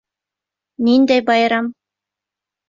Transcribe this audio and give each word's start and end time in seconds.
Ниндәй 0.87 1.23
байрам? 1.27 1.69